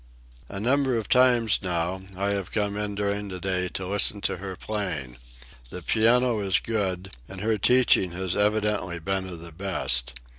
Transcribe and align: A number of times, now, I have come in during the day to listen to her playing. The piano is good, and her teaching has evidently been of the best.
A 0.49 0.59
number 0.59 0.97
of 0.97 1.07
times, 1.07 1.59
now, 1.61 2.01
I 2.17 2.33
have 2.33 2.51
come 2.51 2.75
in 2.75 2.95
during 2.95 3.27
the 3.27 3.39
day 3.39 3.67
to 3.67 3.85
listen 3.85 4.19
to 4.21 4.37
her 4.37 4.55
playing. 4.55 5.17
The 5.69 5.83
piano 5.83 6.39
is 6.39 6.57
good, 6.57 7.11
and 7.29 7.39
her 7.41 7.59
teaching 7.59 8.09
has 8.13 8.35
evidently 8.35 8.97
been 8.97 9.27
of 9.29 9.41
the 9.41 9.51
best. 9.51 10.15